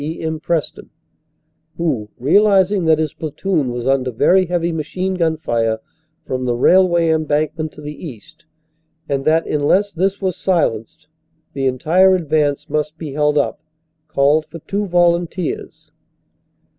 [0.03, 0.19] E.
[0.23, 0.39] M.
[0.39, 0.89] Preston,
[1.77, 5.77] who, realizing that his platoon was under very heavy machine gun fire
[6.25, 8.45] from the railway embankment to the east
[9.07, 11.07] and that unless this was silenced
[11.53, 13.61] the entire advance must be held up,
[14.07, 15.91] called for two volunteers.